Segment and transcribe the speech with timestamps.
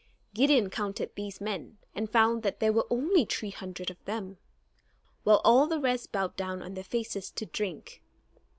[0.33, 4.37] Gideon counted these men, and found that there were only three hundred of them,
[5.23, 8.01] while all the rest bowed down on their faces to drink.